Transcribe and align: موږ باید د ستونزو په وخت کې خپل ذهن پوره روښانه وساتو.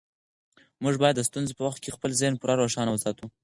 موږ 0.83 0.95
باید 1.01 1.15
د 1.17 1.21
ستونزو 1.29 1.51
په 1.57 1.63
وخت 1.67 1.79
کې 1.83 1.93
خپل 1.95 2.11
ذهن 2.21 2.33
پوره 2.39 2.55
روښانه 2.61 2.91
وساتو. 2.91 3.25